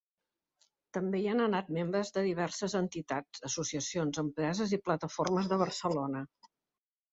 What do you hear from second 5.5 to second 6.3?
de Barcelona.